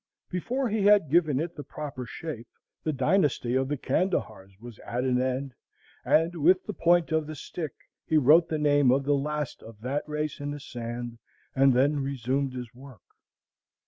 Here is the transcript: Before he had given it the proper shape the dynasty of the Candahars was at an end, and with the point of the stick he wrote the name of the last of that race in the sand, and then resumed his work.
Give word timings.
Before 0.31 0.67
he 0.69 0.81
had 0.85 1.11
given 1.11 1.39
it 1.39 1.55
the 1.55 1.63
proper 1.63 2.07
shape 2.07 2.47
the 2.83 2.91
dynasty 2.91 3.53
of 3.53 3.67
the 3.67 3.77
Candahars 3.77 4.59
was 4.59 4.79
at 4.79 5.03
an 5.03 5.21
end, 5.21 5.53
and 6.03 6.33
with 6.41 6.65
the 6.65 6.73
point 6.73 7.11
of 7.11 7.27
the 7.27 7.35
stick 7.35 7.73
he 8.07 8.17
wrote 8.17 8.49
the 8.49 8.57
name 8.57 8.89
of 8.89 9.03
the 9.03 9.13
last 9.13 9.61
of 9.61 9.79
that 9.81 10.01
race 10.09 10.39
in 10.39 10.49
the 10.49 10.59
sand, 10.59 11.19
and 11.55 11.71
then 11.73 11.99
resumed 12.01 12.53
his 12.53 12.73
work. 12.73 13.03